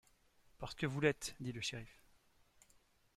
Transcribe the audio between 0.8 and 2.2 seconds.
vous l’êtes, dit le shériff.